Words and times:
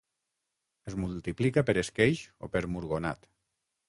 Es 0.91 0.95
multiplica 1.03 1.63
per 1.67 1.75
esqueix 1.81 2.21
o 2.47 2.49
per 2.57 2.63
murgonat. 2.77 3.29